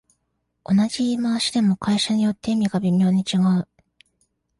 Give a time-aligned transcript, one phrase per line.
[0.63, 3.67] 同じ言い回しでも会社によって意味が微妙に違う